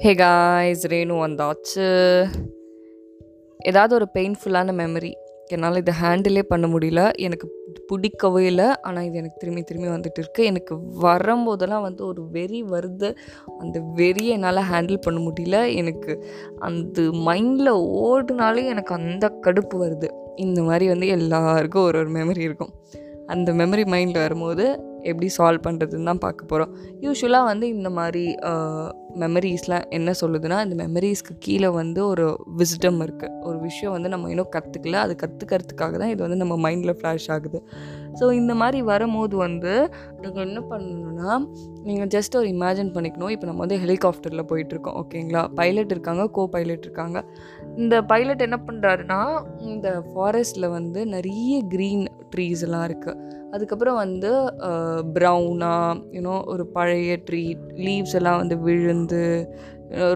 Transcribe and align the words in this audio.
ஹே 0.00 0.14
guys 0.14 0.86
Renu 0.86 1.14
வந்தாச்சு. 1.26 2.26
ஏதாவது 3.58 3.94
ஒரு 3.94 4.08
பெயின்ஃபுல்லான 4.14 4.72
மெமரி 4.72 5.12
என்னால் 5.46 5.76
இதை 5.76 5.94
ஹேண்டிலே 6.02 6.42
பண்ண 6.42 6.66
முடியல. 6.66 7.12
எனக்கு 7.12 7.52
பிடிக்கவே 7.86 8.46
இல்லை. 8.46 8.64
ஆனால் 8.82 9.04
இது 9.04 9.16
எனக்கு 9.16 9.36
திரும்பி 9.38 9.62
திரும்பி 9.62 9.88
வந்துட்டு 9.88 10.18
இருக்கு. 10.18 10.44
எனக்கு 10.44 10.78
வரும்போதெல்லாம் 11.02 11.80
வந்து 11.80 12.06
ஒரு 12.06 12.30
வெறி 12.30 12.62
வருது. 12.62 13.16
அந்த 13.58 13.80
வெறியை 13.80 14.28
என்னால் 14.28 14.56
ஹேண்டில் 14.56 14.96
பண்ண 14.96 15.30
முடியல. 15.30 15.74
எனக்கு 15.74 16.26
அந்த 16.58 17.02
மைண்டில் 17.02 17.72
ஓடுனாலே 18.06 18.66
எனக்கு 18.66 18.94
அந்த 18.94 19.38
கடுப்பு 19.42 19.74
வருது. 19.74 20.08
இந்த 20.36 20.62
மாதிரி 20.62 20.88
வந்து 20.88 21.06
எல்லாருக்கும் 21.06 21.84
ஒரு 21.84 21.98
ஒரு 21.98 22.10
மெமரி 22.10 22.38
இருக்கும். 22.38 22.70
அந்த 23.26 23.52
மெமரி 23.52 23.84
மைண்டில் 23.86 24.20
வரும்போது 24.20 24.87
எப்படி 25.02 25.28
சால்வ் 25.38 25.64
பண்ணுறதுன்னு 25.66 26.04
தான் 26.04 26.18
பார்க்க 26.18 26.44
போகிறோம் 26.46 26.72
யூஸ்வலாக 27.00 27.44
வந்து 27.44 27.68
இந்த 27.68 27.90
மாதிரி 27.90 28.24
மெமரிஸ்லாம் 29.18 29.84
என்ன 29.88 30.10
சொல்லுதுன்னா 30.20 30.58
இந்த 30.64 30.76
மெமரிஸ்க்கு 30.84 31.34
கீழே 31.38 31.68
வந்து 31.68 32.06
ஒரு 32.06 32.26
விஸ்டம் 32.58 33.00
இருக்குது 33.06 33.32
ஒரு 33.42 33.60
விஷயம் 33.60 33.92
வந்து 33.92 34.08
நம்ம 34.08 34.30
இன்னும் 34.30 34.52
கற்றுக்கல 34.56 34.92
அது 34.92 35.16
கற்றுக்கிறதுக்காக 35.22 35.96
தான் 35.98 36.08
இது 36.08 36.22
வந்து 36.22 36.36
நம்ம 36.36 36.70
மைண்டில் 36.70 36.96
ஃப்ளாஷ் 36.98 37.28
ஆகுது. 37.30 37.60
ஸோ 38.18 38.26
இந்த 38.40 38.52
மாதிரி 38.60 38.78
வரும்போது 38.92 39.36
வந்து 39.46 39.72
நீங்கள் 40.22 40.44
என்ன 40.48 40.60
பண்ணணும்னா 40.70 41.32
நீங்கள் 41.88 42.10
ஜஸ்ட் 42.14 42.38
ஒரு 42.40 42.48
இமேஜின் 42.54 42.92
பண்ணிக்கணும். 42.96 43.32
இப்போ 43.34 43.46
நம்ம 43.50 43.62
வந்து 43.64 43.78
ஹெலிகாப்டரில் 43.84 44.48
போயிட்டுருக்கோம் 44.50 44.98
ஓகேங்களா? 45.02 45.42
பைலட் 45.60 45.92
இருக்காங்க 45.94 46.24
கோ 46.36 46.44
பைலட் 46.54 46.86
இருக்காங்க. 46.88 47.18
இந்த 47.82 47.96
பைலட் 48.12 48.46
என்ன 48.48 48.58
பண்ணுறாருன்னா 48.68 49.20
இந்த 49.70 49.88
ஃபாரஸ்ட்டில் 50.10 50.74
வந்து 50.78 51.02
நிறைய 51.16 51.56
க்ரீன் 51.74 52.04
ட்ரீஸ் 52.34 52.62
எல்லாம் 52.66 52.86
இருக்குது 52.88 53.36
அதுக்கப்புறம் 53.56 53.98
வந்து 54.04 54.30
ப்ரௌனாக 55.16 56.00
யூனோ 56.16 56.34
ஒரு 56.52 56.64
பழைய 56.76 57.12
ட்ரீ 57.28 57.42
லீவ்ஸ் 57.86 58.16
எல்லாம் 58.18 58.40
வந்து 58.42 58.56
விழுந்து 58.66 59.22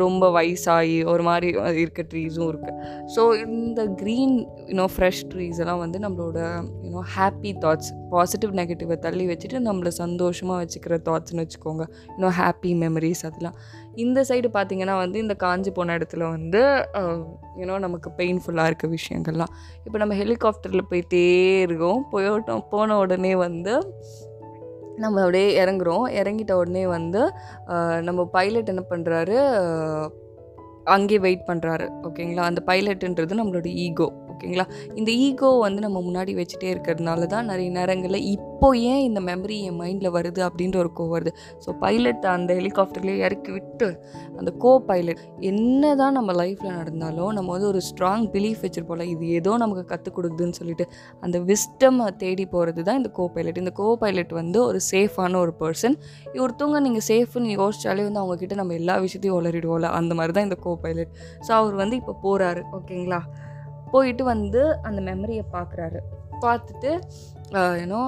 ரொம்ப 0.04 0.24
வயசாகி 0.30 0.96
ஒரு 1.04 1.22
மாதிரி 1.22 1.48
இருக்க 1.82 2.02
ட்ரீஸும் 2.12 2.48
இருக்குது 2.52 2.78
ஸோ 3.14 3.22
இந்த 3.46 3.82
க்ரீன் 4.02 4.34
யூனோ 4.70 4.86
ஃப்ரெஷ் 4.94 5.22
ட்ரீஸ் 5.32 5.60
எல்லாம் 5.64 5.82
வந்து 5.84 5.98
நம்மளோட 5.98 6.38
you know 6.84 7.02
happy 7.16 7.52
thoughts 7.64 7.92
positive 8.14 8.52
நெகட்டிவை 8.58 8.96
தள்ளி 8.96 9.26
வச்சுட்டு 9.30 9.58
நம்மளை 9.68 9.92
சந்தோஷமாக 10.02 10.58
வச்சுக்கிற 10.62 10.96
தாட்ஸ்னு 11.08 11.44
வச்சுக்கோங்க. 11.44 11.84
இன்னும் 12.14 12.36
ஹாப்பி 12.40 12.72
மெமரிஸ் 12.82 13.24
அதெல்லாம். 13.28 13.56
இந்த 13.94 14.18
சைடு 14.28 14.48
பார்த்திங்கன்னா 14.56 14.96
வந்து 15.04 15.18
இந்த 15.18 15.34
காஞ்சி 15.44 15.70
போன 15.70 15.96
இடத்துல 15.98 16.28
வந்து 16.36 16.60
யூனோ 17.60 17.78
நமக்கு 17.86 18.10
பெயின்ஃபுல்லாக 18.18 18.70
இருக்க 18.70 18.86
விஷயங்கள்லாம். 18.98 19.54
இப்போ 19.84 19.98
நம்ம 19.98 20.14
ஹெலிகாப்டரில் 20.14 20.88
போயிட்டே 20.90 21.24
இருக்கோம். 21.66 22.02
போயிட்டோம் 22.12 22.64
போன 22.70 22.98
உடனே 22.98 23.34
வந்து 23.36 23.74
நம்ம 24.96 25.20
அப்படியே 25.20 25.64
இறங்குறோம். 25.64 26.06
இறங்கிட்ட 26.10 26.52
உடனே 26.52 26.86
வந்து 26.86 27.32
நம்ம 28.00 28.24
பைலட் 28.24 28.68
என்ன 28.68 28.82
பண்ணுறாரு 28.90 29.38
அங்கேயே 30.84 31.20
வெயிட் 31.20 31.46
பண்ணுறாரு 31.46 31.88
ஓகேங்களா 32.02 32.40
அந்த 32.40 32.62
பைலட்டுன்றது 32.66 33.42
நம்மளோட 33.42 33.66
ஈகோ 33.66 34.12
ஓகேங்களா? 34.32 34.66
இந்த 34.94 35.10
ஈகோ 35.24 35.50
வந்து 35.58 35.80
நம்ம 35.80 35.98
முன்னாடி 36.02 36.32
வச்சுட்டே 36.36 36.68
இருக்கிறதுனால 36.72 37.26
தான் 37.26 37.44
நிறைய 37.44 37.70
நேரங்களில் 37.70 38.26
இப்போ 38.34 38.68
ஏன் 38.90 39.02
இந்த 39.02 39.20
மெமரி 39.20 39.56
என் 39.60 39.78
மைண்டில் 39.80 40.14
வருது 40.16 40.40
அப்படின்ற 40.48 40.76
ஒரு 40.78 40.92
கோ 40.92 41.04
வருது. 41.12 41.30
ஸோ 41.64 41.70
பைலட் 41.78 42.26
அந்த 42.32 42.50
ஹெலிகாப்டர்லேயே 42.54 43.18
இறக்கி 43.24 43.50
விட்டு 43.52 43.88
அந்த 44.38 44.50
கோ 44.58 44.72
பைலட் 44.88 45.20
என்ன 45.42 45.94
தான் 45.94 46.12
நம்ம 46.12 46.32
லைஃப்பில் 46.32 46.76
நடந்தாலும் 46.76 47.32
நம்ம 47.32 47.48
வந்து 47.52 47.68
ஒரு 47.68 47.80
ஸ்ட்ராங் 47.88 48.26
பிலீஃப் 48.34 48.62
வச்சுருப்போம்ல 48.62 49.06
இது 49.12 49.26
ஏதோ 49.32 49.54
நமக்கு 49.56 49.84
கற்றுக் 49.84 50.16
கொடுக்குதுன்னு 50.16 50.58
சொல்லிட்டு 50.60 50.86
அந்த 51.22 51.38
விஸ்டம் 51.42 52.00
தேடி 52.16 52.46
போகிறது 52.46 52.82
தான் 52.82 52.96
இந்த 52.96 53.10
கோ 53.12 53.26
பைலட் 53.34 53.58
இந்த 53.58 53.72
கோ 53.72 53.88
பைலட் 53.96 54.32
வந்து 54.32 54.58
ஒரு 54.64 54.80
சேஃபான 54.90 55.36
ஒரு 55.36 55.54
பர்சன் 55.60 55.96
ஒருத்தவங்க 56.38 56.80
நீங்கள் 56.80 57.06
சேஃப்னு 57.08 57.56
யோசிச்சாலே 57.56 58.04
வந்து 58.04 58.20
அவங்கக்கிட்ட 58.20 58.54
நம்ம 58.54 58.74
எல்லா 58.74 58.96
விஷயத்தையும் 58.98 59.38
உளறிடுவோம்ல 59.38 59.90
அந்த 59.98 60.14
மாதிரி 60.14 60.32
தான் 60.32 60.44
இந்த 60.44 60.58
கோ 60.60 60.74
பைலட் 60.84 61.12
ஸோ 61.46 61.52
அவர் 61.52 61.74
வந்து 61.74 61.96
இப்போ 61.96 62.14
போகிறாரு 62.22 62.62
ஓகேங்களா? 62.72 63.20
போயிட்டு 63.92 64.24
வந்து 64.24 64.62
அந்த 64.82 65.00
மெமரியை 65.10 65.44
பார்க்குறாரு 65.52 66.00
பார்த்துட்டு 66.44 66.90
ஏன்னோ 67.82 67.98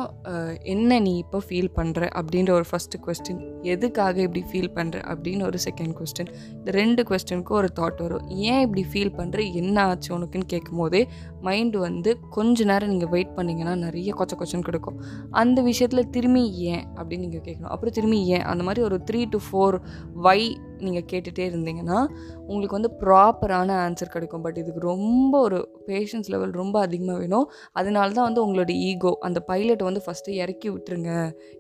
என்ன 0.65 0.99
நீ 1.00 1.11
இப்போ 1.19 1.39
ஃபீல் 1.49 1.69
பண்ணுற 1.77 2.05
அப்படின்ற 2.19 2.50
ஒரு 2.50 2.65
ஃபஸ்ட்டு 2.71 3.00
கொஸ்டின் 3.06 3.41
எதுக்காக 3.72 4.17
இப்படி 4.23 4.43
ஃபீல் 4.50 4.71
பண்ணுற 4.75 4.99
அப்படின்னு 5.12 5.43
ஒரு 5.43 5.59
செகண்ட் 5.67 5.94
கொஸ்டின் 5.99 6.31
இந்த 6.53 6.71
ரெண்டு 6.71 7.03
கொஸ்டினுக்கும் 7.03 7.59
ஒரு 7.61 7.69
தாட் 7.81 8.00
வரும். 8.03 8.25
ஏன் 8.50 8.61
இப்படி 8.61 8.84
ஃபீல் 8.93 9.12
பண்ணுற 9.17 9.53
என்ன 9.53 9.77
ஆச்சு 9.83 10.11
உனக்குன்னு 10.19 10.47
கேட்கும் 10.47 10.77
போதே 10.77 11.03
மைண்டு 11.43 11.78
வந்து 11.78 12.12
கொஞ்ச 12.31 12.65
நேரம் 12.65 12.89
நீங்கள் 12.89 13.09
வெயிட் 13.09 13.37
பண்ணிங்கன்னா 13.37 13.75
நிறைய 13.77 14.15
கொச்ச 14.15 14.34
கொச்சன் 14.41 14.67
கொடுக்கும். 14.69 14.99
அந்த 15.43 15.62
விஷயத்தில் 15.62 16.11
திரும்பி 16.11 16.44
ஏன்? 16.73 16.84
அப்படின்னு 16.97 17.25
நீங்கள் 17.27 17.47
கேட்கணும் 17.49 17.73
அப்புறம் 17.75 17.97
திரும்பி 17.99 18.21
ஏன்? 18.27 18.43
அந்த 18.43 18.65
மாதிரி 18.65 18.83
ஒரு 18.83 18.99
த்ரீ 19.11 19.23
டு 19.28 19.41
ஃபோர் 19.49 19.78
வை 20.27 20.41
நீங்கள் 20.85 21.07
கேட்டுகிட்டே 21.12 21.45
இருந்தீங்கன்னா 21.51 21.99
உங்களுக்கு 22.47 22.77
வந்து 22.79 22.91
ப்ராப்பரான 23.03 23.77
ஆன்சர் 23.85 24.12
கிடைக்கும். 24.15 24.43
பட் 24.47 24.59
இதுக்கு 24.62 24.81
ரொம்ப 24.81 25.35
ஒரு 25.41 25.59
பேஷன்ஸ் 25.89 26.31
லெவல் 26.35 26.53
ரொம்ப 26.62 26.77
அதிகமாக 26.81 27.19
வேணும். 27.19 27.47
அதனால 27.73 28.09
தான் 28.12 28.29
வந்து 28.29 28.43
உங்களோட 28.47 28.73
ஈகோ 28.89 29.12
அந்த 29.29 29.41
பைலட்டை 29.49 29.85
வந்து 29.89 30.03
ஃபஸ்ட்டு 30.07 30.37
இறக்கி 30.43 30.69
விட்டுருங்க. 30.75 31.11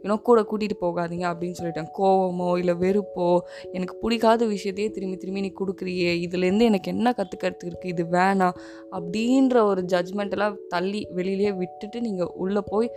ஏன்னா 0.02 0.16
கூட 0.28 0.40
கூட்டிகிட்டு 0.50 0.78
போகாதீங்க 0.84 1.26
அப்படின்னு 1.32 1.58
சொல்லிட்டேன். 1.60 1.90
கோவமோ 1.98 2.50
இல்லை 2.62 2.74
வெறுப்போ 2.84 3.28
எனக்கு 3.72 3.96
பிடிக்காத 4.04 4.46
விஷயத்தையே 4.54 4.90
திரும்பி 4.98 5.16
திரும்பி 5.16 5.44
நீ 5.46 5.52
கொடுக்குறியே. 5.62 6.12
இதுலேருந்து 6.26 6.68
எனக்கு 6.70 6.90
என்ன 6.94 7.14
கற்றுக்கிறதுக்கு 7.18 7.70
இருக்குது 7.72 7.94
இது 7.94 8.06
வேணாம். 8.16 8.56
அப்படின்ற 8.98 9.56
ஒரு 9.72 9.82
ஜட்ஜ்மெண்ட்டெல்லாம் 9.94 10.56
தள்ளி 10.74 11.02
வெளியிலேயே 11.18 11.52
விட்டுட்டு 11.62 12.00
நீங்கள் 12.00 12.32
உள்ளே 12.44 12.62
போய் 12.72 12.88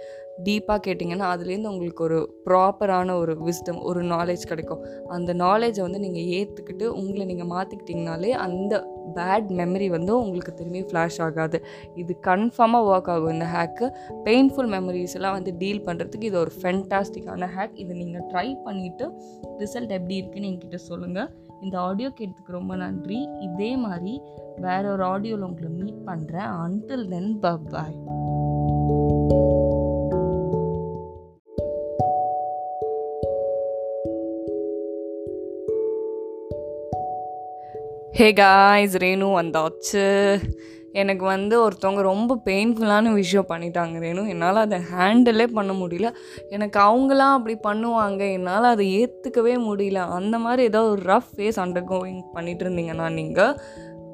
டீப்பாக 0.45 0.79
கேட்டிங்கன்னா 0.87 1.27
அதுலேருந்து 1.33 1.71
உங்களுக்கு 1.73 2.03
ஒரு 2.03 2.41
ப்ராப்பரான 2.45 3.15
ஒரு 3.19 3.33
விஸ்டம் 3.47 3.81
ஒரு 3.81 4.03
நாலேஜ் 4.03 4.43
கிடைக்கும். 4.47 4.83
அந்த 5.07 5.33
நாலேஜை 5.33 5.81
வந்து 5.81 5.99
நீங்கள் 5.99 6.27
ஏற்றுக்கிட்டு 6.37 6.85
உங்களை 6.99 7.25
நீங்கள் 7.25 7.51
மாற்றிக்கிட்டிங்கனாலே 7.55 8.29
அந்த 8.29 8.95
பேட் 9.15 9.49
மெமரி 9.59 9.89
வந்து 9.89 10.19
உங்களுக்கு 10.19 10.53
திரும்பி 10.53 10.81
ஃப்ளாஷ் 10.81 11.21
ஆகாது. 11.21 11.65
இது 11.95 12.19
கன்ஃபார்மாக 12.27 12.89
ஒர்க் 12.91 13.09
ஆகும் 13.13 13.31
இந்த 13.31 13.45
ஹேக்கு 13.55 13.87
பெயின்ஃபுல் 14.25 14.71
மெமரிஸ் 14.75 15.13
எல்லாம் 15.13 15.33
வந்து 15.33 15.53
டீல் 15.57 15.83
பண்ணுறதுக்கு 15.85 16.29
இது 16.31 16.39
ஒரு 16.39 16.51
ஃபென்டாஸ்டிக்கான 16.61 17.49
ஹேக் 17.57 17.77
இது 17.83 17.93
நீங்கள் 17.93 18.25
ட்ரை 18.33 18.47
பண்ணிவிட்டு 18.65 19.07
ரிசல்ட் 19.63 19.95
எப்படி 19.97 20.15
இருக்குன்னு 20.15 20.49
என்கிட்ட 20.51 20.75
சொல்லுங்கள் 20.75 21.29
இந்த 21.61 21.79
ஆடியோ 21.79 22.09
கேட்டதுக்கு 22.09 22.57
ரொம்ப 22.59 22.75
நன்றி. 22.75 23.27
இதே 23.39 23.75
மாதிரி 23.77 24.21
வேற 24.57 24.91
ஒரு 24.91 25.03
ஆடியோவில் 25.03 25.47
உங்களை 25.49 25.69
மீட் 25.69 26.03
பண்ணுறேன் 26.05 26.51
until 26.65 27.07
then 27.07 27.39
bye 27.39 27.97
hey 38.17 38.33
guys 38.33 38.97
Renu 38.97 39.25
வந்தாச்சு. 39.39 40.39
எனக்கு 40.91 41.25
வந்து 41.25 41.69
ஒருத்தவங்க 41.69 42.01
ரொம்ப 42.01 42.41
பெயின்ஃபுல்லான 42.45 43.13
விஷயம் 43.13 43.45
பண்ணிட்டாங்க 43.49 43.99
ரேணு. 44.03 44.27
என்னால் 44.27 44.55
அதை 44.55 44.79
ஹேண்டிலே 44.97 45.47
பண்ண 45.47 45.73
முடியல. 45.73 46.13
எனக்கு 46.49 46.79
அவங்களாம் 46.79 47.33
அப்படி 47.33 47.57
பண்ணுவாங்க. 47.63 48.31
என்னால் 48.31 48.63
அதை 48.63 48.87
ஏற்றுக்கவே 48.97 49.53
முடியல. 49.69 49.95
அந்த 49.95 50.37
மாதிரி 50.37 50.63
ஏதோ 50.63 50.83
ஒரு 50.83 51.01
ரஃப் 51.01 51.29
ஃபேஸ் 51.35 51.59
அண்டர் 51.63 51.83
கோயிங் 51.89 52.23
பண்ணிகிட்டு 52.35 52.65
இருந்தீங்கன்னா 52.67 53.11
நீங்கள் 53.11 53.59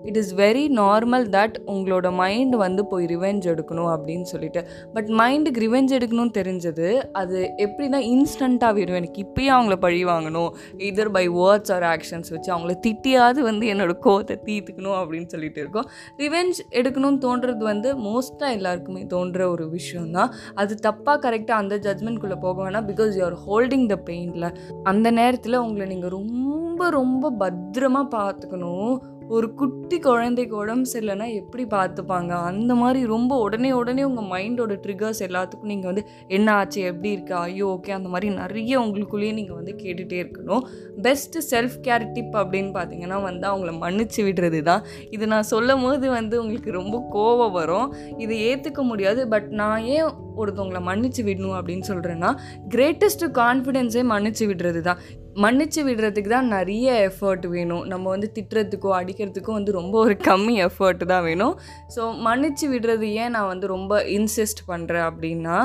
it 0.03 0.15
is 0.15 0.35
very 0.35 0.65
normal 0.81 1.25
that 1.37 1.55
உங்களோட 1.67 2.13
மைண்ட் 2.13 2.55
வந்து 2.55 2.85
போய் 2.85 3.05
ரிவெஞ்ச் 3.05 3.45
எடுக்கணும் 3.51 3.89
அப்படின்னு 3.95 4.21
சொல்லிட்டு. 4.21 4.67
பட் 4.93 5.07
மைண்டுக்கு 5.07 5.61
ரிவெஞ்ச் 5.65 5.93
எடுக்கணும்னு 5.97 6.33
தெரிஞ்சது 6.37 7.03
அது 7.11 7.51
எப்படின்னா 7.57 7.99
இன்ஸ்டண்ட்டாக 8.13 8.73
வேணும் 8.73 8.95
எனக்கு 8.95 9.25
இப்பயே 9.25 9.51
அவங்கள 9.57 9.75
பழி 9.75 10.05
வாங்கணும். 10.05 10.49
இதர் 10.77 11.09
பை 11.09 11.29
வேர்ட்ஸ் 11.29 11.73
ஆர் 11.73 11.83
ஆக்ஷன்ஸ் 11.83 12.31
வச்சு 12.31 12.55
அவங்கள 12.55 12.75
திட்டியாவது 12.87 13.39
வந்து 13.39 13.67
என்னோடய 13.67 13.97
கோவத்தை 14.01 14.37
தீர்த்துக்கணும் 14.45 14.99
அப்படின்னு 15.01 15.25
சொல்லிட்டு 15.25 15.59
இருக்கோம். 15.59 15.89
ரிவெஞ்ச் 16.17 16.59
எடுக்கணும்னு 16.71 17.21
தோன்றது 17.25 17.57
வந்து 17.57 17.97
மோஸ்ட்டாக 17.97 18.51
எல்லாருக்குமே 18.51 19.05
தோன்ற 19.05 19.49
ஒரு 19.49 19.69
விஷயம்தான். 19.69 20.33
அது 20.55 20.77
தப்பாக 20.83 21.17
கரெக்டாக 21.25 21.61
அந்த 21.63 21.77
ஜட்மெண்ட்குள்ளே 21.77 22.39
போக 22.39 22.69
வேணாம். 22.69 22.73
Because 22.73 23.15
you 23.17 23.25
are 23.25 23.37
holding 23.47 23.85
the 23.85 24.01
பெயினில் 24.05 24.55
அந்த 24.83 25.11
நேரத்தில் 25.11 25.55
உங்களை 25.55 25.87
நீங்கள் 25.87 26.09
ரொம்ப 26.09 26.89
ரொம்ப 26.89 27.31
பத்திரமா 27.39 28.01
பார்த்துக்கணும். 28.11 28.99
ஒரு 29.29 29.53
குட்டி 29.53 29.99
குழந்தைக்கு 29.99 30.55
உடம்பு 30.55 30.89
சரியில்லைன்னா 30.93 31.33
எப்படி 31.33 31.63
பார்த்துப்பாங்க? 31.63 32.31
அந்த 32.49 32.75
மாதிரி 32.75 33.05
ரொம்ப 33.05 33.37
உடனே 33.37 33.71
உடனே 33.71 34.03
உங்கள் 34.03 34.29
மைண்டோட 34.33 34.73
ட்ரிகர்ஸ் 34.85 35.21
எல்லாத்துக்கும் 35.27 35.71
நீங்கள் 35.73 35.93
வந்து 35.93 36.03
என்ன 36.27 36.53
ஆச்சு? 36.53 36.81
எப்படி 36.81 37.11
இருக்கா? 37.11 37.39
ஐயோ 37.39 37.79
ஓகே 37.79 37.91
அந்த 37.91 38.09
மாதிரி 38.09 38.33
நிறைய 38.33 38.79
உங்களுக்குள்ளேயே 38.79 39.33
நீங்கள் 39.33 39.55
வந்து 39.55 39.75
கேட்டுகிட்டே 39.83 40.19
இருக்கணும். 40.23 40.63
பெஸ்ட்டு 41.01 41.43
செல்ஃப் 41.51 41.77
கேர் 41.87 42.11
டிப் 42.11 42.35
அப்படின்னு 42.35 42.71
பார்த்தீங்கன்னா 42.79 43.21
வந்து 43.21 43.47
அவங்கள 43.51 43.73
மன்னிச்சு 43.85 44.21
விடுறது 44.29 44.61
தான் 44.61 44.83
இது 45.09 45.27
நான் 45.27 45.43
சொல்லும் 45.43 45.81
போது 45.81 46.09
வந்து 46.09 46.41
உங்களுக்கு 46.41 46.71
ரொம்ப 46.71 47.07
கோவம் 47.13 47.51
வரும். 47.51 47.95
இதை 48.17 48.53
ஏற்றுக்க 48.53 48.83
முடியாது. 48.83 49.27
பட் 49.27 49.49
நான் 49.49 49.83
ஏன் 49.83 50.09
ஒருத்தவங்களை 50.37 50.79
மன்னிச்சு 50.89 51.21
விடணும் 51.25 51.57
அப்படின்னு 51.57 51.85
சொல்கிறேன்னா 51.87 52.35
கிரேட்டஸ்ட்டு 52.75 53.27
கான்ஃபிடென்ஸே 53.41 54.03
மன்னிச்சு 54.13 54.45
விடுறது 54.51 54.81
தான் 54.81 55.01
மன்னிச்சு 55.41 55.81
விடுறதுக்கு 55.85 56.29
தான் 56.33 56.49
நிறைய 56.53 56.87
எஃபர்ட் 57.05 57.45
வேணும். 57.53 57.83
நம்ம 57.91 58.05
வந்து 58.13 58.27
திட்டுறதுக்கோ 58.35 58.89
அடிக்கிறதுக்கோ 58.97 59.51
வந்து 59.57 59.71
ரொம்ப 59.77 59.95
ஒரு 60.05 60.15
கம்மி 60.27 60.55
எஃபர்ட் 60.65 61.03
தான் 61.11 61.23
வேணும். 61.27 61.53
ஸோ 61.95 62.01
மன்னிச்சு 62.25 62.65
விடுறது 62.73 63.07
ஏன் 63.21 63.33
நான் 63.35 63.47
வந்து 63.51 63.67
ரொம்ப 63.73 64.01
இன்சிஸ்ட் 64.17 64.61
பண்ணுறேன் 64.67 65.05
அப்படின்னா 65.09 65.55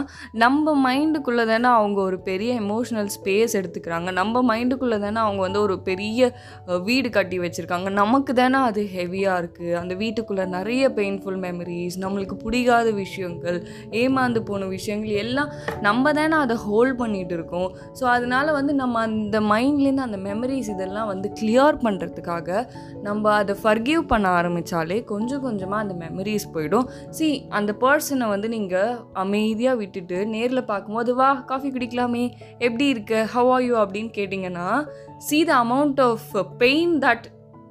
நம்ம 0.43 0.75
மைண்டுக்குள்ளே 0.87 1.45
தானே 1.53 1.71
அவங்க 1.81 2.01
ஒரு 2.09 2.19
பெரிய 2.29 2.53
எமோஷ்னல் 2.63 3.11
ஸ்பேஸ் 3.17 3.57
எடுத்துக்கிறாங்க. 3.61 4.09
நம்ம 4.21 4.43
மைண்டுக்குள்ளே 4.53 4.99
தானே 5.05 5.21
அவங்க 5.27 5.43
வந்து 5.47 5.61
ஒரு 5.67 5.77
பெரிய 5.91 6.31
வீடு 6.89 7.11
கட்டி 7.19 7.39
வச்சுருக்காங்க. 7.45 7.89
நமக்கு 8.01 8.35
தானே 8.41 8.61
அது 8.71 8.83
ஹெவியாக 8.97 9.43
இருக்குது 9.43 9.77
அந்த 9.83 9.97
வீட்டுக்குள்ளே 10.05 10.47
நிறைய 10.57 10.89
பெயின்ஃபுல் 11.01 11.39
மெமரிஸ் 11.47 12.01
நம்மளுக்கு 12.07 12.39
பிடிக்காத 12.47 12.89
விஷயங்கள் 13.03 13.61
ஏமாந்து 14.05 14.43
போன 14.53 14.71
விஷயங்கள் 14.77 15.21
எல்லாம் 15.27 15.53
நம்ம 15.89 16.13
தானே 16.21 16.39
அதை 16.47 16.59
ஹோல்ட் 16.67 16.99
பண்ணிகிட்டு 17.05 17.37
இருக்கோம். 17.41 17.71
ஸோ 18.01 18.07
அதனால 18.17 18.47
வந்து 18.61 18.73
நம்ம 18.83 19.01
அந்த 19.09 19.37
மைண்ட்லேருந்து 19.59 20.07
அந்த 20.09 20.17
மெமரிஸ் 20.17 20.71
இதெல்லாம் 20.75 21.07
வந்து 21.07 21.33
கிளியர் 21.41 21.79
பண்ணுறதுக்காக 21.85 22.69
நம்ம 23.03 23.33
அதை 23.33 23.55
ஃபர்கிவ் 23.63 24.03
பண்ண 24.07 24.27
ஆரம்பித்தாலே 24.29 25.05
கொஞ்சம் 25.05 25.41
கொஞ்சமாக 25.41 25.83
அந்த 25.83 25.95
மெமரிஸ் 26.05 26.47
போயிடும். 26.55 26.87
சி 27.11 27.29
அந்த 27.49 27.75
பர்சனை 27.81 28.29
வந்து 28.29 28.49
நீங்கள் 28.49 28.97
அமைதியாக 29.13 29.77
விட்டுட்டு 29.77 30.27
நேரில் 30.27 30.65
பார்க்கும்போது 30.65 31.15
வா 31.15 31.31
காஃபி 31.35 31.71
குடிக்கலாமே 31.71 32.25
எப்படி 32.59 32.87
இருக்கு? 32.87 33.21
ஹவ் 33.35 33.51
ஆர் 33.51 33.63
யூ 33.63 33.77
அப்படின்னு 33.85 34.13
கேட்டிங்கன்னா 34.19 34.69
see 35.19 35.45
the 35.45 35.53
amount 35.65 36.01
of 36.01 36.29
pain 36.59 36.99
that 36.99 37.27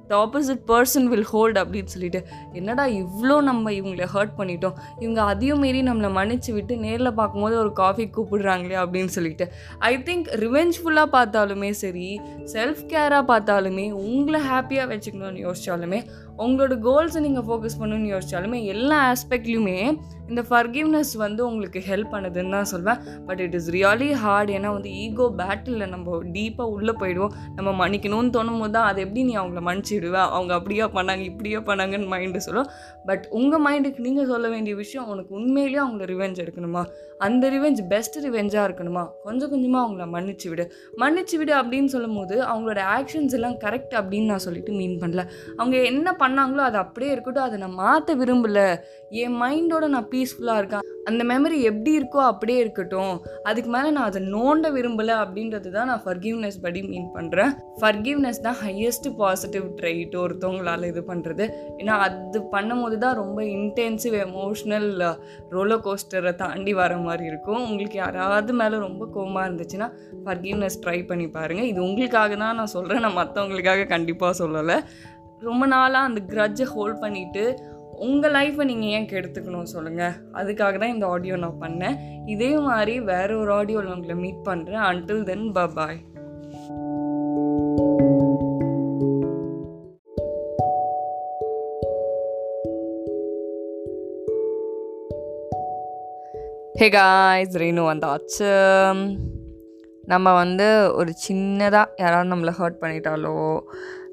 the 0.08 0.16
opposite 0.24 0.62
person 0.66 1.08
will 1.12 1.28
hold 1.32 1.58
அப்படின்னு 1.58 1.92
சொல்லிட்டு 1.94 2.20
என்னடா 2.52 2.86
இவ்வளோ 2.86 3.36
நம்ம 3.40 3.70
இவங்கள 3.70 4.06
ஹர்ட் 4.14 4.34
பண்ணிட்டோம்? 4.38 4.76
இவங்க 4.98 5.20
அதையும் 5.22 5.58
மீறி 5.58 5.82
நம்மளை 5.82 6.10
மன்னிச்சு 6.18 6.52
விட்டு 6.52 6.76
நேரில் 6.76 7.12
பார்க்கும்போது 7.12 7.58
ஒரு 7.58 7.72
காஃபி 7.72 8.10
கூப்பிடுறாங்களே 8.16 8.78
அப்படின்னு 8.84 9.12
சொல்லிட்டு. 9.16 9.46
ஐ 9.78 9.92
திங்க் 9.98 10.28
ரிவெஞ்ச்ஃபுல்லாக 10.44 11.08
பார்த்தாலுமே 11.12 11.70
சரி 11.70 12.20
செல்ஃப் 12.52 12.82
கேராக 12.92 13.22
பார்த்தாலுமே 13.32 13.86
உங்களை 13.92 14.40
ஹாப்பியாக 14.50 14.86
வச்சுக்கணும்னு 14.92 15.44
யோசிச்சாலுமே 15.46 16.00
உங்களோட 16.46 16.74
கோல்ஸை 16.88 17.20
நீங்கள் 17.26 17.46
ஃபோக்கஸ் 17.48 17.80
பண்ணுன்னு 17.80 18.12
யோசிச்சாலுமே 18.14 18.60
எல்லா 18.74 18.98
ஆஸ்பெக்ட்லையுமே 19.12 19.78
இந்த 20.30 20.42
ஃபர்கிவ்னஸ் 20.48 21.12
வந்து 21.22 21.40
உங்களுக்கு 21.48 21.80
ஹெல்ப் 21.88 22.10
பண்ணுதுன்னு 22.14 22.54
தான் 22.54 22.68
சொல்வேன். 22.72 22.98
But 23.26 23.40
it 23.44 23.54
is 23.58 23.68
really 23.76 24.08
hard 24.22 24.50
ஏன்னா 24.56 24.70
வந்து 24.76 24.90
ஈகோ 25.02 25.26
பேட்டிலில் 25.40 25.92
நம்ம 25.94 26.16
டீப்பாக 26.34 26.74
உள்ளே 26.76 26.94
போயிடுவோம். 27.02 27.34
நம்ம 27.58 27.70
மன்னிக்கணும்னு 27.80 28.32
தோணும் 28.36 28.60
போது 28.62 28.74
தான் 28.76 28.88
அது 28.90 28.98
எப்படி 29.04 29.22
நீ 29.28 29.34
அவங்கள 29.36 29.60
மன்னிச்சிடுவ? 29.68 30.16
அவங்க 30.36 30.52
அப்படியே 30.58 30.88
பண்ணாங்க 30.96 31.24
இப்படியே 31.30 31.60
பண்ணாங்கன்னு 31.68 32.10
மைண்டு 32.14 32.42
சொல்லும். 32.46 32.68
பட் 33.10 33.24
உங்கள் 33.38 33.62
மைண்டுக்கு 33.66 34.06
நீங்கள் 34.08 34.28
சொல்ல 34.32 34.48
வேண்டிய 34.54 34.74
விஷயம் 34.82 35.08
உனக்கு 35.14 35.32
உண்மையிலேயே 35.40 35.80
அவங்கள 35.84 36.06
ரிவெஞ்ச் 36.12 36.42
எடுக்கணுமா? 36.44 36.82
அந்த 37.26 37.44
ரிவெஞ்ச் 37.54 37.80
பெஸ்ட் 37.92 38.18
ரிவெஞ்சாக 38.26 38.66
இருக்கணுமா? 38.68 39.06
கொஞ்சம் 39.24 39.50
கொஞ்சமாக 39.54 39.82
அவங்கள 39.86 40.04
மன்னிச்சு 40.16 40.48
விடு. 40.48 40.66
மன்னிச்சு 41.02 41.36
விடு 41.40 41.54
அப்படின்னு 41.60 41.90
சொல்லும் 41.94 42.18
போது 42.18 42.36
அவங்களோட 42.50 42.82
ஆக்ஷன்ஸ் 42.98 43.34
எல்லாம் 43.38 43.56
கரெக்ட் 43.64 43.96
அப்படின்னு 44.00 44.30
நான் 44.32 44.44
சொல்லிட்டு 44.46 44.72
மீன் 44.80 45.00
பண்ணல. 45.00 45.24
அவங்க 45.56 45.76
என்ன 45.92 46.16
பண்ணாங்களோ 46.28 46.62
அது 46.68 46.78
அப்படியே 46.84 47.10
இருக்கட்டும். 47.14 47.46
அதை 47.48 47.58
நான் 47.64 47.80
மாற்ற 47.82 48.14
விரும்பல. 48.22 48.60
என் 49.20 49.36
மைண்டோட 49.42 49.84
நான் 49.92 50.08
பீஸ்ஃபுல்லாக 50.14 50.60
இருக்கேன். 50.60 50.86
அந்த 51.08 51.22
மெமரி 51.30 51.58
எப்படி 51.68 51.92
இருக்கோ 51.98 52.20
அப்படியே 52.30 52.58
இருக்கட்டும். 52.62 53.14
அதுக்கு 53.48 53.70
மேலே 53.74 53.90
நான் 53.96 54.08
அதை 54.10 54.20
நோண்ட 54.34 54.70
விரும்பலை 54.74 55.14
அப்படின்றது 55.22 55.68
தான் 55.76 55.88
நான் 55.90 56.02
ஃபர்கிவ்னஸ் 56.06 56.58
படி 56.64 56.80
மீன் 56.88 57.06
பண்ணுறேன் 57.14 57.52
ஃபர்கிவ்னஸ் 57.82 58.40
தான் 58.46 58.58
ஹையஸ்ட் 58.64 59.08
பாசிட்டிவ் 59.20 59.66
ட்ரைட் 59.78 60.16
ஒருத்தவங்களால் 60.22 60.88
இது 60.90 61.02
பண்ணுறது 61.10 61.44
ஏன்னா 61.80 61.94
அது 62.06 62.40
பண்ணும்போது 62.54 62.98
தான் 63.04 63.18
ரொம்ப 63.22 63.38
இன்டென்சிவ் 63.56 64.16
எமோஷ்னல் 64.26 64.90
ரோலர் 65.56 65.84
கோஸ்டரை 65.86 66.34
தாண்டி 66.44 66.74
வர 66.82 66.98
மாதிரி 67.08 67.26
இருக்கும். 67.32 67.62
உங்களுக்கு 67.68 67.98
யாராவது 68.04 68.58
மேலே 68.62 68.78
ரொம்ப 68.86 69.06
கோவமாக 69.16 69.46
இருந்துச்சுன்னா 69.48 69.88
ஃபர்கிவ்னஸ் 70.26 70.80
ட்ரை 70.84 70.98
பண்ணி 71.12 71.28
பாருங்கள் 71.38 71.70
இது 71.72 71.80
உங்களுக்காக 71.88 72.36
தான் 72.44 72.60
நான் 72.60 72.74
சொல்கிறேன் 72.76 73.04
நான் 73.06 73.20
மற்றவங்களுக்காக 73.22 73.88
கண்டிப்பாக 73.94 74.38
சொல்லலை. 74.42 74.78
ரொம்ப 75.40 75.66
நாளாக 75.66 76.08
அந்த 76.08 76.20
க்ரட்ஜை 76.28 76.62
ஹோல்ட் 76.62 77.02
பண்ணிவிட்டு 77.02 77.56
உங்கள் 78.06 78.32
லைஃப்பை 78.32 78.64
நீங்கள் 78.64 78.88
ஏன் 78.88 79.06
கெடுத்துக்கணும் 79.06 79.72
சொல்லுங்கள் 79.74 80.14
அதுக்காக 80.32 80.78
தான் 80.78 80.94
இந்த 80.94 81.06
ஆடியோ 81.06 81.36
நான் 81.36 81.60
பண்ணேன். 81.60 81.96
இதே 82.26 82.58
மாதிரி 82.58 83.00
வேற 83.00 83.36
ஒரு 83.36 83.52
ஆடியோவில் 83.52 83.94
உங்களை 83.94 84.16
மீட் 84.24 84.44
பண்ணுறேன் 84.44 84.84
until 84.90 85.22
then 85.22 85.52
bye 85.52 85.98
hey 96.80 96.88
guys 96.88 97.58
Reenu 97.58 97.82
வந்தாச்சு. 97.92 98.50
நம்ம 100.12 100.34
வந்து 100.34 100.66
ஒரு 100.94 101.12
சின்னதாக 101.28 101.86
யாராவது 101.96 102.30
நம்மளை 102.34 102.52
ஹர்ட் 102.58 102.82
பண்ணிட்டாலோ 102.82 103.60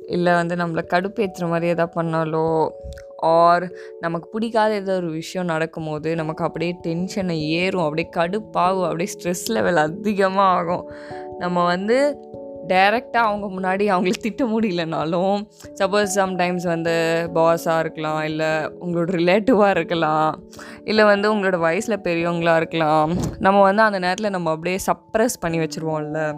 இல்லை 0.07 0.34
வந்து 0.34 0.56
நம்மளை 0.56 0.84
கடுப்பேற்றுற 0.90 1.48
மாதிரி 1.48 1.68
எதாவது 1.68 2.02
பண்ணாலோ 2.02 2.69
ஆர் 3.18 3.72
நமக்கு 4.00 4.30
பிடிக்காத 4.30 4.74
ஏதோ 4.74 4.96
ஒரு 4.96 5.10
விஷயம் 5.10 5.48
நடக்கும்போது 5.48 6.16
நமக்கு 6.16 6.44
அப்படியே 6.44 6.75
டென்ஷனை 6.84 7.40
ஏறும் 7.40 7.84
அப்படியே 7.84 8.10
கடுப்பாகும் 8.16 8.84
அப்படியே 8.84 9.10
ஸ்ட்ரெஸ் 9.13 9.46
லெவல் 9.46 9.75
அதிகமாக 9.75 10.56
ஆகும் 10.56 10.92
நம்ம 11.38 11.66
வந்து 11.66 12.18
டைரெக்டாக 12.68 13.18
அவங்க 13.18 13.48
முன்னாடி 13.48 13.84
அவங்கள 13.90 14.12
திட்ட 14.12 14.46
முடியலனாலும் 14.46 15.48
சப்போஸ் 15.80 16.13
சம்டைம்ஸ் 16.16 16.63
வந்து 16.63 16.96
பாஸாக 17.34 17.80
இருக்கலாம் 17.80 18.24
இல்லை 18.24 18.48
உங்களோட 18.80 19.12
ரிலேட்டிவாக 19.12 19.69
இருக்கலாம் 19.69 20.44
இல்லை 20.84 21.06
வந்து 21.06 21.36
உங்களோட 21.36 21.58
வயசில் 21.58 22.00
பெரியவங்களாக 22.00 22.56
இருக்கலாம் 22.56 23.13
நம்ம 23.40 23.62
வந்து 23.62 23.81
அந்த 23.81 24.00
நேரத்தில் 24.00 24.30
நம்ம 24.30 24.51
அப்படியே 24.51 24.78
சப்ரஸ் 24.88 25.38
பண்ணி 25.40 25.60
வச்சுருவோம்ல. 25.60 26.34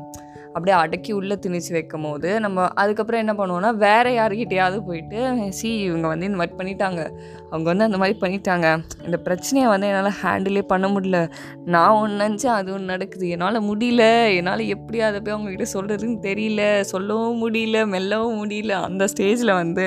அப்படியே 0.57 0.75
அடக்கி 0.83 1.11
உள்ளே 1.19 1.35
திணிச்சு 1.45 1.71
வைக்கும் 1.77 2.05
போது 2.07 2.29
நம்ம 2.45 2.67
அதுக்கப்புறம் 2.81 3.21
என்ன 3.23 3.33
பண்ணுவோம்னா 3.39 3.71
வேறு 3.85 4.11
யார்கிட்டயாவது 4.17 4.77
போயிட்டு 4.87 5.19
சி 5.57 5.69
இவங்க 5.87 6.07
வந்து 6.07 6.27
இந்த 6.29 6.39
மாதிரி 6.41 6.55
பண்ணிட்டாங்க. 6.59 7.01
அவங்க 7.49 7.67
வந்து 7.71 7.85
அந்த 7.87 7.97
மாதிரி 8.01 8.15
பண்ணிட்டாங்க. 8.23 8.67
இந்த 9.05 9.17
பிரச்சனையை 9.25 9.67
வந்து 9.73 9.87
என்னால் 9.89 10.17
ஹேண்டிலே 10.21 10.63
பண்ண 10.71 10.85
முடியல. 10.87 11.19
நான் 11.65 11.97
ஒன்று 11.99 12.15
நினச்சேன் 12.23 12.55
அது 12.59 12.69
ஒன்று 12.73 12.91
நடக்குது. 12.93 13.25
என்னால் 13.35 13.59
முடியல. 13.69 14.03
என்னால் 14.39 14.63
எப்படி 14.75 14.97
அதை 15.09 15.19
போய் 15.19 15.35
அவங்கக்கிட்ட 15.35 15.67
சொல்கிறதுன்னு 15.75 16.17
தெரியல. 16.27 16.63
சொல்லவும் 16.93 17.39
முடியல 17.43 17.85
மெல்லவும் 17.93 18.39
முடியல. 18.41 18.73
அந்த 18.87 19.05
ஸ்டேஜில் 19.13 19.53
வந்து 19.61 19.85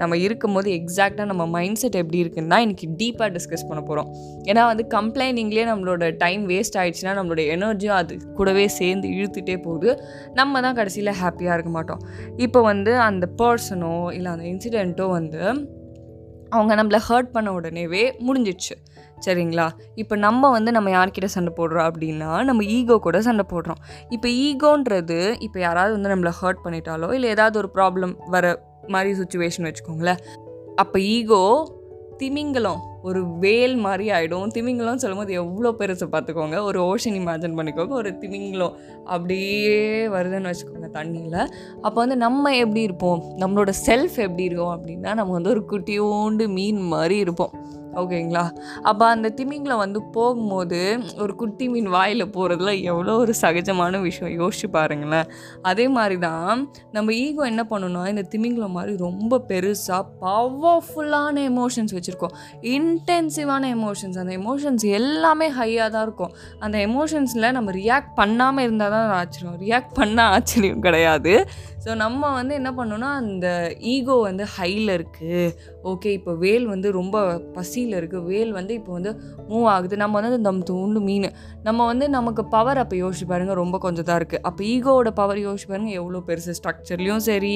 நம்ம 0.00 0.14
இருக்கும்போது 0.26 0.68
எக்ஸாக்டாக 0.78 1.28
நம்ம 1.32 1.44
மைண்ட் 1.56 1.80
செட் 1.82 2.00
எப்படி 2.02 2.18
இருக்குன்னு 2.24 2.52
தான் 2.54 2.64
இன்றைக்கி 2.66 2.86
டீப்பாக 3.00 3.30
டிஸ்கஸ் 3.36 3.66
பண்ண 3.68 3.80
போகிறோம் 3.82 4.08
ஏன்னா 4.50 4.62
வந்து 4.70 4.84
கம்ப்ளைனிங்லேயே 4.96 5.64
நம்மளோட 5.72 6.04
டைம் 6.22 6.42
வேஸ்ட் 6.52 6.78
ஆகிடுச்சுன்னா 6.80 7.14
நம்மளோட 7.18 7.42
எனர்ஜியும் 7.56 7.98
அது 8.00 8.14
கூடவே 8.38 8.66
சேர்ந்து 8.78 9.08
இழுத்துகிட்டே 9.16 9.56
போகுது. 9.66 9.83
நம்ம 10.32 10.60
தான் 10.60 10.74
கடைசியில் 10.74 11.18
ஹாப்பியாக 11.22 11.56
இருக்க 11.56 11.70
மாட்டோம். 11.70 12.02
இப்போ 12.36 12.62
வந்து 12.62 12.98
அந்த 12.98 13.28
பர்சனோ 13.42 14.12
இல்லை 14.12 14.30
அந்த 14.32 14.44
இன்சிடெண்ட்டோ 14.44 15.08
வந்து 15.08 15.42
அவங்க 16.52 16.72
நம்மளை 16.74 17.00
ஹர்ட் 17.08 17.30
பண்ண 17.32 17.60
உடனேவே 17.60 18.02
முடிஞ்சிடுச்சு. 18.26 18.74
சரிங்களா? 19.26 19.66
இப்போ 19.94 20.16
நம்ம 20.16 20.50
வந்து 20.50 20.70
நம்ம 20.72 20.90
யார்கிட்ட 20.90 21.24
சண்டை 21.24 21.52
போடுறோம் 21.56 21.86
அப்படின்னா 21.90 22.44
நம்ம 22.44 22.64
ஈகோ 22.64 22.98
கூட 22.98 23.20
சண்டை 23.20 23.44
போடுறோம். 23.52 23.80
இப்போ 24.10 24.28
ஈகோன்றது 24.28 25.36
இப்போ 25.40 25.58
யாராவது 25.60 25.92
வந்து 25.92 26.12
நம்மளை 26.14 26.32
ஹர்ட் 26.40 26.64
பண்ணிட்டாலோ 26.64 27.12
இல்லை 27.12 27.30
ஏதாவது 27.30 27.58
ஒரு 27.58 27.70
ப்ராப்ளம் 27.74 28.14
வர 28.26 28.44
மாதிரி 28.88 29.12
சுச்சுவேஷன் 29.20 29.66
வச்சுக்கோங்களேன். 29.68 30.20
அப்போ 30.76 30.98
ஈகோ 30.98 31.42
திமிங்கலம் 32.24 32.82
ஒரு 33.02 33.38
வேல் 33.38 33.76
மாதிரி 33.76 34.10
ஆகிடும் 34.10 34.50
திமிங்கலம்னு 34.54 34.94
சொல்லும்போது 34.94 35.32
எவ்வளோ 35.32 35.74
பெருசை 35.78 36.06
பார்த்துக்கோங்க. 36.12 36.62
ஒரு 36.62 36.80
ஓஷன் 36.82 37.16
இமேஜின் 37.20 37.56
பண்ணிக்கோங்க. 37.56 37.88
ஒரு 37.88 38.18
திமிங்கலம் 38.18 38.76
அப்படியே 39.04 40.06
வருதுன்னு 40.06 40.50
வச்சுக்கோங்க 40.50 40.88
தண்ணியில். 40.92 41.46
அப்போ 41.82 42.00
வந்து 42.00 42.16
நம்ம 42.16 42.56
எப்படி 42.56 42.80
இருப்போம்? 42.80 43.22
நம்மளோட 43.36 43.72
செல்ஃப் 43.86 44.16
எப்படி 44.16 44.44
இருக்கும் 44.44 44.74
அப்படின்னா 44.74 45.14
நம்ம 45.14 45.32
வந்து 45.32 45.50
ஒரு 45.50 45.62
குட்டியோண்டு 45.70 46.48
மீன் 46.48 46.80
மாதிரி 46.80 47.18
இருப்போம். 47.18 47.82
ஓகேங்களா? 48.00 48.44
அப்போ 48.90 49.04
அந்த 49.14 49.28
திமிங்கில் 49.38 49.80
வந்து 49.82 50.02
போகும்போது 50.16 50.80
ஒரு 51.22 51.32
குட்டி 51.40 51.66
மீன் 51.68 51.88
வாயில் 51.94 52.24
போகிறதுல 52.36 52.72
எவ்வளோ 52.82 53.12
ஒரு 53.16 53.34
சகஜமான 53.42 54.00
விஷயம். 54.00 54.32
யோசிச்சு 54.40 54.68
பாருங்களேன். 54.76 55.28
அதே 55.62 55.86
மாதிரி 55.88 56.18
தான் 56.18 56.62
நம்ம 56.96 57.12
ஈகோ 57.12 57.42
என்ன 57.52 57.64
பண்ணணும்னா 57.70 58.08
இந்த 58.14 58.24
திமிங்கில் 58.34 58.74
மாதிரி 58.76 58.96
ரொம்ப 59.06 59.42
பெருசாக 59.50 60.02
பவர்ஃபுல்லான 60.24 61.36
எமோஷன்ஸ் 61.50 61.94
வச்சுருக்கோம். 61.96 62.34
இன்டென்சிவான 62.76 63.70
எமோஷன்ஸ் 63.78 64.18
அந்த 64.24 64.34
எமோஷன்ஸ் 64.40 64.86
எல்லாமே 65.00 65.48
ஹையாக 65.60 65.88
தான் 65.96 66.06
இருக்கும். 66.08 66.34
அந்த 66.58 66.76
எமோஷன்ஸில் 66.88 67.52
நம்ம 67.58 67.72
ரியாக்ட் 67.80 68.14
பண்ணாமல் 68.20 68.64
இருந்தால் 68.66 68.94
தான் 68.96 69.10
ஆச்சரியம். 69.20 69.58
ரியாக்ட் 69.66 69.94
பண்ண 70.00 70.18
ஆச்சரியம் 70.36 70.84
கிடையாது. 70.88 71.34
ஸோ 71.84 71.92
நம்ம 72.02 72.28
வந்து 72.36 72.52
என்ன 72.58 72.70
பண்ணோன்னா 72.76 73.08
அந்த 73.22 73.46
ஈகோ 73.92 74.14
வந்து 74.26 74.44
ஹையில் 74.56 74.90
இருக்குது 74.96 75.40
ஓகே 75.90 76.10
இப்போ 76.18 76.32
வேல் 76.42 76.66
வந்து 76.72 76.88
ரொம்ப 76.98 77.16
பசியில் 77.56 77.96
இருக்குது 78.00 78.24
வேல் 78.30 78.52
வந்து 78.58 78.72
இப்போ 78.78 78.92
வந்து 78.96 79.10
மூவ் 79.50 79.66
ஆகுது. 79.72 79.94
நம்ம 80.02 80.20
வந்து 80.26 80.38
நம்ம 80.46 80.64
தூண்டு 80.70 81.00
மீன். 81.08 81.28
நம்ம 81.66 81.80
வந்து 81.90 82.06
நமக்கு 82.14 82.42
பவர் 82.54 82.80
அப்போ 82.82 82.96
யோசிச்சு 83.02 83.26
பாருங்கள் 83.32 83.58
ரொம்ப 83.62 83.78
கொஞ்சம் 83.84 84.06
தான் 84.10 84.18
இருக்குது 84.20 84.42
அப்போ 84.50 84.64
ஈகோவோட 84.74 85.10
பவர் 85.20 85.40
யோசிச்சு 85.46 85.68
பாருங்கள் 85.72 85.98
எவ்வளோ 86.00 86.22
பெருசு. 86.28 86.54
ஸ்ட்ரக்சர்லேயும் 86.60 87.24
சரி 87.28 87.54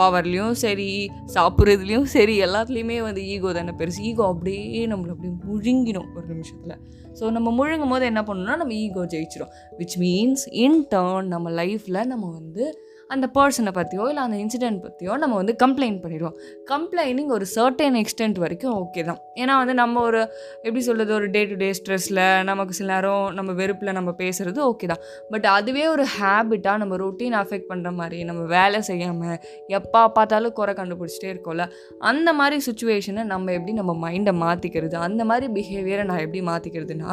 பவர்லேயும் 0.00 0.56
சரி 0.64 0.90
சாப்பிட்றதுலேயும் 1.36 2.08
சரி 2.16 2.36
எல்லாத்துலேயுமே 2.48 2.98
வந்து 3.08 3.24
ஈகோ 3.36 3.52
தானே 3.58 3.74
பெருசு. 3.80 4.02
ஈகோ 4.10 4.26
அப்படியே 4.34 4.82
நம்மளை 4.92 5.12
அப்படியே 5.16 5.34
முழுங்கிடும் 5.46 6.10
ஒரு 6.16 6.26
நிமிஷத்தில். 6.32 6.76
ஸோ 7.20 7.30
நம்ம 7.36 7.48
முழுங்கும் 7.60 7.94
போது 7.94 8.04
என்ன 8.12 8.20
பண்ணணும்னா 8.26 8.56
நம்ம 8.60 8.74
ஈகோ 8.84 9.04
ஜெயிச்சிடும் 9.14 9.54
விச் 9.80 9.96
மீன்ஸ் 10.04 10.44
இன் 10.66 10.78
டர்ன் 10.94 11.32
நம்ம 11.34 11.50
லைஃப்பில் 11.62 12.00
நம்ம 12.12 12.26
வந்து 12.38 12.66
அந்த 13.10 13.26
பர்சனை 13.36 13.72
பற்றியோ 13.78 14.04
இல்லை 14.12 14.22
அந்த 14.26 14.36
இன்சிடென்ட் 14.44 14.80
பற்றியோ 14.86 15.12
நம்ம 15.22 15.34
வந்து 15.40 15.54
கம்ப்ளைண்ட் 15.62 16.00
பண்ணிடுவோம். 16.04 16.34
கம்ப்ளைனிங் 16.72 17.30
ஒரு 17.36 17.46
சர்டன் 17.54 17.96
எக்ஸ்டென்ட் 18.02 18.38
வரைக்கும் 18.44 18.74
ஓகே 18.82 19.02
தான். 19.08 19.20
ஏன்னா 19.42 19.54
வந்து 19.62 19.74
நம்ம 19.82 20.00
ஒரு 20.08 20.20
எப்படி 20.64 20.82
சொல்கிறது 20.88 21.12
ஒரு 21.18 21.26
டே 21.36 21.42
டு 21.50 21.56
டே 21.62 21.68
ஸ்ட்ரெஸ்ஸில் 21.78 22.22
நமக்கு 22.50 22.74
சில 22.78 22.88
நேரம் 22.94 23.24
நம்ம 23.38 23.50
வெறுப்பில் 23.60 23.92
நம்ம 23.98 24.10
பேசுகிறது 24.22 24.60
ஓகே 24.70 24.88
தான். 24.92 25.02
பட் 25.32 25.46
அதுவே 25.56 25.84
ஒரு 25.94 26.06
ஹேபிட்டாக 26.16 26.76
நம்ம 26.82 26.96
ரொட்டீன் 27.04 27.36
அஃபெக்ட் 27.42 27.68
பண்ணுற 27.70 27.92
மாதிரி 28.00 28.18
நம்ம 28.30 28.42
வேலை 28.54 28.80
செய்யாமல் 28.90 29.36
எப்போ 29.78 30.02
பார்த்தாலும் 30.18 30.54
குறை 30.58 30.74
கண்டுபிடிச்சிட்டே 30.80 31.30
இருக்கோம்ல 31.34 31.66
அந்த 32.10 32.28
மாதிரி 32.40 32.58
சுச்சுவேஷனை 32.68 33.24
நம்ம 33.32 33.52
எப்படி 33.58 33.74
நம்ம 33.80 33.94
மைண்டை 34.04 34.34
மாற்றிக்கிறது 34.44 34.96
அந்த 35.06 35.22
மாதிரி 35.30 35.48
பிஹேவியரை 35.56 36.04
நான் 36.10 36.22
எப்படி 36.26 36.42
மாற்றிக்கிறதுனா 36.50 37.12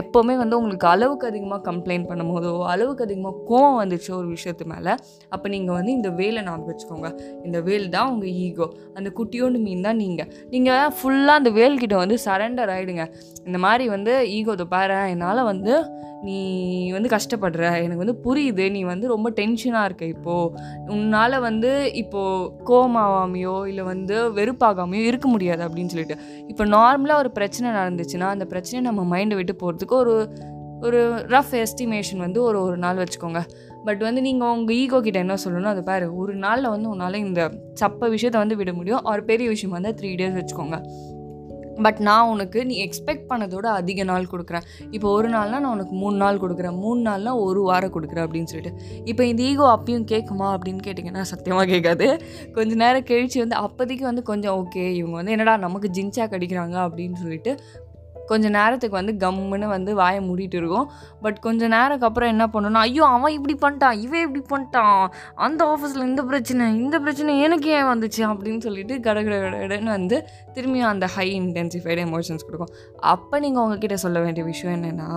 எப்போவுமே 0.00 0.36
வந்து 0.42 0.56
உங்களுக்கு 0.60 0.88
அளவுக்கு 0.94 1.26
அதிகமாக 1.32 1.62
கம்ப்ளைண்ட் 1.70 2.08
பண்ணும் 2.10 2.32
போதோ 2.34 2.54
அளவுக்கு 2.72 3.04
அதிகமாக 3.06 3.36
கோவம் 3.50 3.78
வந்துச்சோ 3.82 4.14
ஒரு 4.20 4.28
விஷயத்து 4.36 4.64
மேலே 4.72 4.92
அப்போ 5.34 5.46
நீங்கள் 5.54 5.76
வந்து 5.78 5.92
இந்த 5.98 6.10
வேலை 6.20 6.40
ஞாபகம் 6.48 6.70
வச்சுக்கோங்க. 6.70 7.08
இந்த 7.46 7.58
வேல் 7.68 7.88
தான் 7.96 8.10
உங்கள் 8.12 8.34
ஈகோ 8.46 8.68
அந்த 8.98 9.08
குட்டியோண்டு 9.18 9.60
மீன் 9.66 9.86
தான் 9.88 10.00
நீங்கள் 10.04 10.30
நீங்கள் 10.54 10.92
ஃபுல்லாக 10.98 11.40
அந்த 11.40 11.52
வேல்கிட்ட 11.58 11.96
வந்து 12.04 12.18
சரண்டர் 12.26 12.72
ஆகிடுங்க 12.76 13.06
இந்த 13.48 13.60
மாதிரி 13.66 13.86
வந்து 13.96 14.14
ஈகோ 14.38 14.56
பாரு 14.76 14.98
என்னால் 15.14 15.48
வந்து 15.52 15.74
நீ 16.26 16.36
வந்து 16.94 17.08
கஷ்டப்படுற. 17.14 17.62
எனக்கு 17.84 18.02
வந்து 18.02 18.16
புரியுது 18.24 18.64
நீ 18.74 18.80
வந்து 18.90 19.06
ரொம்ப 19.12 19.28
டென்ஷனாக 19.38 19.88
இருக்க 19.88 20.04
இப்போது 20.16 20.52
உன்னால் 20.94 21.36
வந்து 21.46 21.70
இப்போது 22.02 22.46
கோமாவாமையோ 22.68 23.56
இல்லை 23.70 23.84
வந்து 23.92 24.16
வெறுப்பாகாமையோ 24.38 25.04
இருக்க 25.10 25.28
முடியாது 25.34 25.64
அப்படின்னு 25.66 25.92
சொல்லிட்டு. 25.94 26.18
இப்போ 26.52 26.64
நார்மலாக 26.76 27.22
ஒரு 27.22 27.32
பிரச்சனை 27.38 27.68
நடந்துச்சுன்னா 27.80 28.28
அந்த 28.36 28.46
பிரச்சனையை 28.52 28.84
நம்ம 28.90 29.08
மைண்டை 29.14 29.38
விட்டு 29.40 29.56
போகிறதுக்கு 29.62 29.96
ஒரு 30.04 30.16
ஒரு 30.86 31.00
ரஃப் 31.34 31.52
எஸ்டிமேஷன் 31.64 32.22
வந்து 32.26 32.38
ஒரு 32.48 32.58
ஒரு 32.66 32.76
நாள் 32.84 33.00
வச்சுக்கோங்க. 33.02 33.40
பட் 33.86 34.02
வந்து 34.08 34.20
நீங்கள் 34.20 34.52
உங்கள் 34.56 34.76
ஈகோ 34.82 35.00
கிட்ட 35.00 35.18
என்ன 35.18 35.36
சொல்லணும் 35.44 35.72
அது 35.74 35.82
பாரு 35.82 36.06
ஒரு 36.16 36.34
நாளில் 36.44 36.72
வந்து 36.74 36.88
உன்னால் 36.88 37.24
இந்த 37.26 37.42
சப்ப 37.80 38.08
விஷயத்தை 38.08 38.40
வந்து 38.40 38.56
விட 38.60 38.72
முடியும். 38.72 39.02
ஒரு 39.12 39.24
பெரிய 39.30 39.48
விஷயம் 39.48 39.76
வந்து 39.78 39.96
த்ரீ 40.00 40.12
டேஸ் 40.20 40.38
வச்சுக்கோங்க. 40.40 40.78
பட் 41.84 42.00
நான் 42.06 42.30
உனக்கு 42.30 42.58
நீ 42.66 42.74
எக்ஸ்பெக்ட் 42.86 43.28
பண்ணதோட 43.30 43.66
அதிக 43.80 44.04
நாள் 44.04 44.28
கொடுக்குறேன். 44.32 44.64
இப்போ 44.96 45.08
ஒரு 45.18 45.28
நாள்னா 45.28 45.58
நான் 45.64 45.74
உனக்கு 45.76 45.94
மூணு 46.02 46.16
நாள் 46.16 46.40
கொடுக்குறேன். 46.42 46.76
மூணு 46.82 47.00
நாள்னா 47.08 47.32
ஒரு 47.46 47.60
வாரம் 47.68 47.94
கொடுக்குறேன் 47.94 48.24
அப்படின்னு 48.26 48.50
சொல்லிட்டு. 48.52 48.72
இப்போ 49.04 49.22
இந்த 49.26 49.42
ஈகோ 49.42 49.66
அப்பயும் 49.76 50.06
கேட்குமா 50.12 50.48
அப்படின்னு 50.56 50.82
கேட்டிங்கன்னா 50.86 51.22
சத்தியமாக 51.32 51.66
கேட்காது. 51.74 52.08
கொஞ்சம் 52.56 52.82
நேரம் 52.84 53.08
கழிச்சு 53.10 53.40
வந்து 53.44 53.56
அப்போதைக்கு 53.66 54.04
வந்து 54.10 54.24
கொஞ்சம் 54.30 54.56
ஓகே 54.60 54.84
இவங்க 55.00 55.16
வந்து 55.20 55.34
என்னடா 55.36 55.56
நமக்கு 55.66 55.90
ஜின்ச்சா 55.98 56.26
கடிக்கிறாங்க 56.34 56.78
அப்படின்னு 56.88 57.18
சொல்லிட்டு 57.22 57.54
கொஞ்ச 58.30 58.48
நேரத்துக்கு 58.56 58.96
வந்து 59.00 59.14
கம்முன்னு 59.24 59.66
வந்து 59.74 59.90
வாயை 59.94 60.20
மூடிட்டு 60.28 60.56
இருக்கும். 60.60 60.86
பட் 61.24 61.38
கொஞ்ச 61.46 61.68
நேரத்துக்கு 61.74 62.08
அப்புறம் 62.08 62.30
என்ன 62.34 62.44
பண்ணணும்னா 62.52 62.82
ஐயோ 62.88 63.04
அவன் 63.16 63.34
இப்படி 63.38 63.54
பண்ணிட்டான் 63.62 63.98
இவன் 64.04 64.24
இப்படி 64.26 64.42
பண்ணிட்டான் 64.52 65.00
அந்த 65.46 65.60
ஆஃபீஸில் 65.72 66.06
இந்த 66.10 66.22
பிரச்சனை 66.30 66.66
இந்த 66.84 66.98
பிரச்சனை 67.04 67.34
எனக்கு 67.46 67.70
ஏன் 67.78 67.88
வந்துச்சு 67.92 68.22
அப்படின்னு 68.30 68.62
சொல்லிட்டு 68.66 68.96
கடகட 69.00 69.36
கடன்னு 69.64 69.92
வந்து 69.98 70.18
திரும்பியும் 70.54 70.90
அந்த 70.92 71.06
ஹை 71.06 71.28
இன்டென்சிஃபைடு 71.40 72.00
எமோஷன்ஸ் 72.08 72.46
கொடுக்கும். 72.46 72.72
அப்போ 73.14 73.38
நீங்கள் 73.44 73.62
உங்ககிட்ட 73.62 73.98
சொல்ல 74.04 74.20
வேண்டிய 74.20 74.44
விஷயம் 74.52 74.74
என்னென்னா 74.78 75.10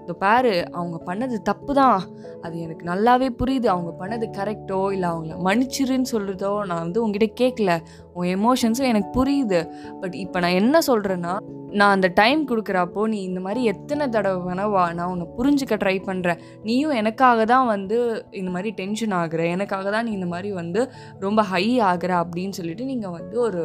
இந்த 0.00 0.12
பாரு 0.24 0.52
அவங்க 0.78 0.98
பண்ணது 1.08 1.36
தப்பு 1.50 1.72
தான். 1.74 2.00
அது 2.42 2.54
எனக்கு 2.60 2.84
நல்லாவே 2.90 3.28
புரியுது. 3.40 3.68
அவங்க 3.74 3.90
பண்ணது 4.00 4.26
கரெக்டோ 4.38 4.80
இல்லை 4.96 5.08
அவங்கள 5.10 5.36
மன்னிச்சிருன்னு 5.48 6.10
சொல்கிறதோ 6.14 6.52
நான் 6.70 6.82
வந்து 6.84 7.02
உங்ககிட்ட 7.04 7.28
கேட்கல 7.42 7.72
உன் 8.18 8.30
எமோஷன்ஸும் 8.36 8.90
எனக்கு 8.92 9.10
புரியுது. 9.18 9.60
பட் 10.00 10.16
இப்போ 10.24 10.38
நான் 10.44 10.58
என்ன 10.62 10.78
சொல்கிறேன்னா 10.86 11.34
நான் 11.72 11.90
அந்த 11.90 12.08
டைம் 12.14 12.40
கொடுக்குறப்போ 12.48 13.02
நீ 13.08 13.18
இந்த 13.22 13.40
மாதிரி 13.40 13.62
எத்தனை 13.64 14.04
தடவை 14.08 14.40
வேணால் 14.44 14.70
வா 14.70 14.84
நான் 14.92 15.10
உன்னை 15.10 15.26
புரிஞ்சுக்க 15.38 15.76
ட்ரை 15.76 15.96
பண்ணுறேன் 16.06 16.40
நீயும் 16.62 16.94
எனக்காக 16.94 17.44
தான் 17.44 17.66
வந்து 17.66 17.98
இந்த 18.30 18.50
மாதிரி 18.50 18.70
டென்ஷன் 18.72 19.14
ஆகுற 19.14 19.42
எனக்காக 19.48 19.90
தான் 19.90 20.04
நீ 20.04 20.12
இந்த 20.12 20.26
மாதிரி 20.26 20.52
வந்து 20.52 20.82
ரொம்ப 21.18 21.42
ஹை 21.42 21.64
ஆகிற 21.80 22.14
அப்படின்னு 22.24 22.50
சொல்லிட்டு 22.50 22.84
நீங்கள் 22.84 23.10
வந்து 23.10 23.40
ஒரு 23.40 23.62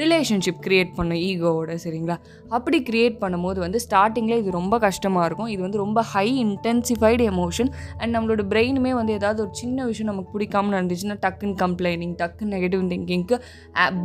ரிலேஷன்ஷிப் 0.00 0.60
க்ரியேட் 0.66 0.92
பண்ணும் 0.96 1.20
ஈகோவோட 1.28 1.72
சரிங்களா? 1.84 2.16
அப்படி 2.56 2.78
க்ரியேட் 2.88 3.16
பண்ணும்போது 3.22 3.58
வந்து 3.64 3.78
ஸ்டார்டிங்கில் 3.84 4.40
இது 4.42 4.50
ரொம்ப 4.58 4.78
கஷ்டமாக 4.84 5.26
இருக்கும். 5.28 5.50
இது 5.54 5.60
வந்து 5.66 5.80
ரொம்ப 5.82 6.00
ஹை 6.12 6.26
இன்டென்சிஃபைடு 6.44 7.24
எமோஷன் 7.32 7.70
அண்ட் 7.98 8.12
நம்மளோட 8.16 8.44
பிரெயினுமே 8.52 8.92
வந்து 9.00 9.12
ஏதாவது 9.18 9.40
ஒரு 9.44 9.52
சின்ன 9.60 9.84
விஷயம் 9.90 10.10
நமக்கு 10.12 10.32
பிடிக்காம 10.36 10.72
நடந்துச்சுன்னா 10.76 11.16
டக்குன்னு 11.26 11.56
கம்ப்ளைனிங் 11.64 12.14
டக்குன்னு 12.22 12.54
நெகட்டிவ் 12.56 12.82
திங்கிங்க்கு 12.92 13.38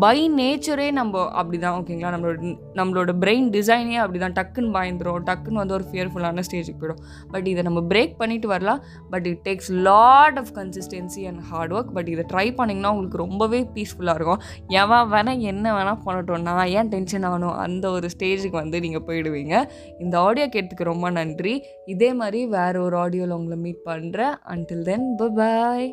பை 0.03 0.19
நேச்சரே 0.39 0.87
நம்ம 0.99 1.23
அப்படி 1.41 1.59
தான் 1.65 1.77
ஓகேங்களா? 1.79 2.11
நம்மளோட 2.15 2.53
நம்மளோட 2.79 3.13
பிரெயின் 3.23 3.49
டிசைனே 3.57 3.97
அப்படி 4.03 4.21
தான் 4.25 4.37
டக்குன்னு 4.39 4.71
பயந்துரும் 4.77 5.25
டக்குன்னு 5.31 5.61
வந்து 5.63 5.77
ஒரு 5.79 5.87
ஃபியர்ஃபுல்லான 5.91 6.45
ஸ்டேஜுக்கு 6.49 6.81
போயிடும். 6.83 7.01
பட் 7.33 7.49
இதை 7.53 7.63
நம்ம 7.69 7.83
பிரேக் 7.93 8.15
பண்ணிட்டு 8.21 8.47
வரலாம். 8.53 8.81
But 9.13 9.27
it 9.33 9.43
takes 9.49 9.71
lot 9.89 10.39
of 10.43 10.53
consistency 10.59 11.23
and 11.31 11.43
hard 11.51 11.75
work 11.77 11.91
but 11.97 12.11
இதை 12.15 12.25
ட்ரை 12.33 12.47
பண்ணிங்கன்னா 12.61 12.93
உங்களுக்கு 12.93 13.23
ரொம்பவே 13.25 13.61
பீஸ்ஃபுல்லாக 13.75 14.19
இருக்கும். 14.19 14.41
எவன் 14.83 15.11
வேணால் 15.15 15.45
என்ன 15.53 15.77
வேணால் 15.79 16.03
பண்ணட்டும் 16.05 16.45
நான் 16.47 16.73
ஏன் 16.77 16.87
டென்ஷன் 16.87 17.23
ஆகணும்? 17.23 17.57
அந்த 17.65 17.85
ஒரு 17.89 18.09
ஸ்டேஜுக்கு 18.17 18.59
வந்து 18.63 18.79
நீங்கள் 18.79 19.05
போயிடுவீங்க. 19.07 19.55
இந்த 19.99 20.19
ஆடியோ 20.19 20.47
கேட்டதுக்கு 20.47 20.91
ரொம்ப 20.93 21.09
நன்றி. 21.09 21.55
இதே 21.85 22.11
மாதிரி 22.13 22.41
வேறு 22.57 22.81
ஒரு 22.83 22.97
ஆடியோவில் 22.97 23.37
உங்களை 23.39 23.57
மீட் 23.65 23.81
பண்ணுறேன் 23.85 24.35
அன்டில் 24.53 24.85
தென் 24.91 25.09
பாய் 25.35 25.89